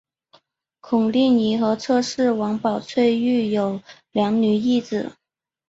[0.79, 3.79] 孔令贻和侧室王宝翠育有
[4.13, 5.11] 二女一子。